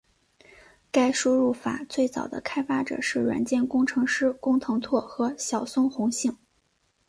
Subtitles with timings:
[0.91, 6.35] 该输入法最早的开发者是软件工程师工藤拓和小松弘幸。